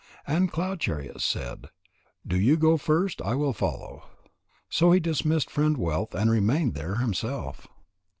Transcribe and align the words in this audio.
And 0.25 0.51
Cloud 0.51 0.79
Chariot 0.79 1.21
said: 1.21 1.69
"Do 2.25 2.35
you 2.35 2.57
go 2.57 2.75
first. 2.75 3.21
I 3.21 3.35
will 3.35 3.53
follow." 3.53 4.01
So 4.67 4.91
he 4.93 4.99
dismissed 4.99 5.51
Friend 5.51 5.77
wealth, 5.77 6.15
and 6.15 6.31
remained 6.31 6.73
there 6.73 6.95
himself. 6.95 7.67